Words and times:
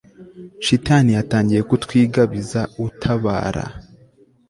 shitani 0.65 1.11
yatangiye 1.17 1.61
kutwigabiza, 1.69 2.61
utabara 2.85 3.63